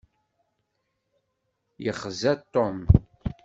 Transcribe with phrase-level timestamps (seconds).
[1.83, 2.75] Yexza Tom.